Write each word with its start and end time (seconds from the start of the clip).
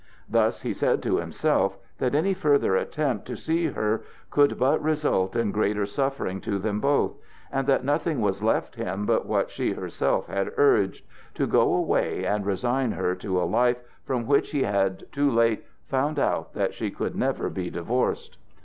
Thus 0.27 0.63
he 0.63 0.73
said 0.73 1.03
to 1.03 1.17
himself 1.17 1.77
that 1.99 2.15
any 2.15 2.33
further 2.33 2.75
attempt 2.75 3.27
to 3.27 3.37
see 3.37 3.67
her 3.67 4.01
could 4.31 4.57
but 4.57 4.81
result 4.81 5.35
in 5.35 5.51
greater 5.51 5.85
suffering 5.85 6.41
to 6.41 6.57
them 6.57 6.79
both, 6.79 7.19
and 7.51 7.67
that 7.67 7.83
nothing 7.83 8.19
was 8.19 8.41
left 8.41 8.73
him 8.77 9.05
but 9.05 9.27
what 9.27 9.51
she 9.51 9.73
herself 9.73 10.25
had 10.25 10.53
urged 10.57 11.05
to 11.35 11.45
go 11.45 11.75
away 11.75 12.25
and 12.25 12.47
resign 12.47 12.93
her 12.93 13.13
to 13.17 13.39
a 13.39 13.45
life, 13.45 13.77
from 14.03 14.25
which 14.25 14.49
he 14.49 14.63
had 14.63 15.03
too 15.11 15.29
late 15.29 15.65
found 15.85 16.17
out 16.17 16.55
that 16.55 16.73
she 16.73 16.89
could 16.89 17.15
never 17.15 17.47
be 17.47 17.69
divorced. 17.69 18.39